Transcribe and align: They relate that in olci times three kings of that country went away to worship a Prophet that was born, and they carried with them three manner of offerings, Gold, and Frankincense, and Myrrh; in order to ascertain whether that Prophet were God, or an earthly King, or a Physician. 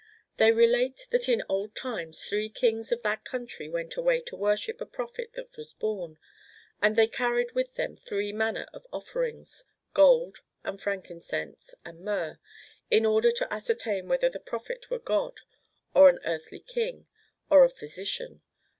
They 0.37 0.51
relate 0.51 1.05
that 1.11 1.29
in 1.29 1.43
olci 1.47 1.75
times 1.75 2.25
three 2.25 2.49
kings 2.49 2.91
of 2.91 3.03
that 3.03 3.23
country 3.23 3.69
went 3.69 3.97
away 3.97 4.19
to 4.21 4.35
worship 4.35 4.81
a 4.81 4.85
Prophet 4.87 5.33
that 5.33 5.55
was 5.55 5.73
born, 5.75 6.17
and 6.81 6.95
they 6.95 7.05
carried 7.05 7.51
with 7.51 7.75
them 7.75 7.95
three 7.97 8.33
manner 8.33 8.65
of 8.73 8.87
offerings, 8.91 9.63
Gold, 9.93 10.39
and 10.63 10.81
Frankincense, 10.81 11.75
and 11.85 11.99
Myrrh; 11.99 12.39
in 12.89 13.05
order 13.05 13.29
to 13.29 13.53
ascertain 13.53 14.07
whether 14.07 14.27
that 14.27 14.43
Prophet 14.47 14.89
were 14.89 14.97
God, 14.97 15.41
or 15.93 16.09
an 16.09 16.19
earthly 16.25 16.61
King, 16.61 17.05
or 17.51 17.63
a 17.63 17.69
Physician. 17.69 18.41